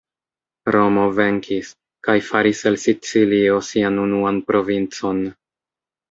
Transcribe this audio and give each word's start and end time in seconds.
Romo 0.75 1.01
venkis, 1.17 1.67
kaj 2.07 2.15
faris 2.29 2.61
el 2.69 2.77
Sicilio 2.83 3.59
sian 3.67 3.99
unuan 4.05 4.41
provincon. 4.49 5.21